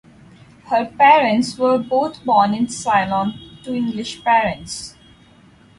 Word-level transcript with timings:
Her 0.71 0.87
parents 0.97 1.59
were 1.59 1.77
both 1.77 2.25
born 2.25 2.55
in 2.55 2.69
Ceylon 2.69 3.35
to 3.63 3.71
English 3.75 4.23
parents. 4.23 4.95